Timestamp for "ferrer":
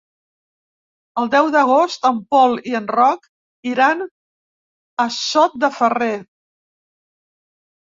5.79-6.11